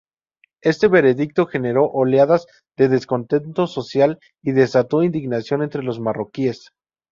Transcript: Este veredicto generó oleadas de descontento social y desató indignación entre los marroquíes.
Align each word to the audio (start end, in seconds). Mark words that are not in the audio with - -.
Este 0.63 0.87
veredicto 0.87 1.45
generó 1.45 1.85
oleadas 1.85 2.47
de 2.75 2.87
descontento 2.87 3.67
social 3.67 4.17
y 4.41 4.51
desató 4.53 5.03
indignación 5.03 5.61
entre 5.61 5.83
los 5.83 5.99
marroquíes. 5.99 6.71